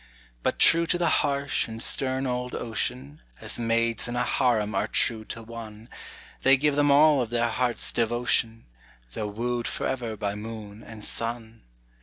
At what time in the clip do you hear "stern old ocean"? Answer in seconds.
1.79-3.21